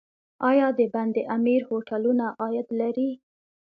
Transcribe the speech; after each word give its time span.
آیا 0.49 0.67
د 0.79 0.81
بند 0.93 1.15
امیر 1.35 1.61
هوټلونه 1.69 2.25
عاید 2.41 2.67
لري؟ 2.79 3.11